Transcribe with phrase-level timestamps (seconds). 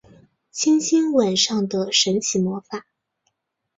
[0.49, 2.87] 轻轻吻上的神奇魔法